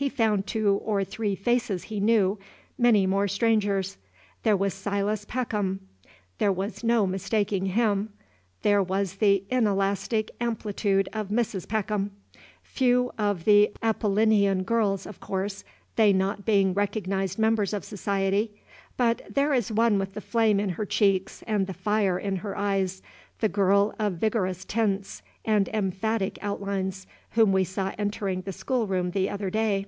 [0.00, 2.38] He found two or three faces he knew,
[2.78, 3.96] many more strangers.
[4.44, 5.80] There was Silas Peckham,
[6.38, 8.10] there was no mistaking him;
[8.62, 11.66] there was the inelastic amplitude of Mrs.
[11.66, 12.12] Peckham;
[12.62, 15.64] few of the Apollinean girls, of course,
[15.96, 18.52] they not being recognized members of society,
[18.96, 22.56] but there is one with the flame in her cheeks and the fire in her
[22.56, 23.02] eyes,
[23.40, 29.30] the girl of vigorous tints and emphatic outlines, whom we saw entering the schoolroom the
[29.30, 29.86] other day.